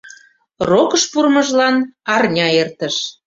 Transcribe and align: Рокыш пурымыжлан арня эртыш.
Рокыш 0.69 1.03
пурымыжлан 1.11 1.75
арня 2.15 2.47
эртыш. 2.61 2.95